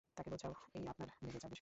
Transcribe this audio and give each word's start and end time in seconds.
তাঁকে 0.15 0.29
বোঝাও, 0.33 0.53
এই 0.77 0.83
আপনার 0.93 1.07
লেগে 1.09 1.15
যাবে, 1.23 1.29
সরে 1.31 1.39
যান। 1.43 1.49